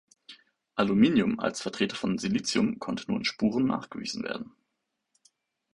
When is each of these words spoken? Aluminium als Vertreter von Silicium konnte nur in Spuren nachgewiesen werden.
Aluminium 0.73 1.39
als 1.39 1.61
Vertreter 1.61 1.95
von 1.95 2.17
Silicium 2.17 2.79
konnte 2.79 3.03
nur 3.07 3.17
in 3.19 3.23
Spuren 3.23 3.65
nachgewiesen 3.67 4.23
werden. 4.23 4.51